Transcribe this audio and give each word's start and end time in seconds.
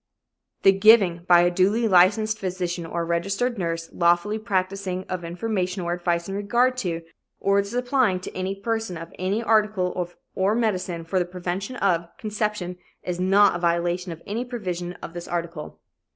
_The 0.63 0.79
giving 0.81 1.25
by 1.27 1.41
a 1.41 1.51
duly 1.51 1.87
licensed 1.87 2.39
physician 2.39 2.87
or 2.87 3.05
registered 3.05 3.59
nurse 3.59 3.87
lawfully 3.93 4.39
practicing, 4.39 5.03
of 5.03 5.23
information 5.23 5.83
or 5.83 5.93
advice 5.93 6.27
in 6.27 6.33
regard 6.33 6.75
to, 6.77 7.03
or 7.39 7.61
the 7.61 7.67
supplying 7.67 8.19
to 8.21 8.35
any 8.35 8.55
person 8.55 8.97
of 8.97 9.13
any 9.19 9.43
article 9.43 10.11
or 10.33 10.55
medicine 10.55 11.05
for 11.05 11.19
the 11.19 11.25
prevention 11.25 11.75
of, 11.75 12.07
conception 12.17 12.77
is 13.03 13.19
not 13.19 13.55
a 13.55 13.59
violation 13.59 14.11
of 14.11 14.23
any 14.25 14.43
provision 14.43 14.93
of 15.03 15.13
this 15.13 15.27
article. 15.27 15.79